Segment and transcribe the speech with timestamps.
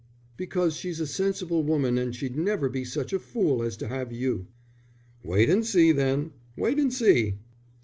[0.35, 4.11] "Because she's a sensible woman and she'd never be such a fool as to have
[4.11, 4.47] you."
[5.23, 6.31] "Wait and see, then.
[6.57, 7.35] Wait and see."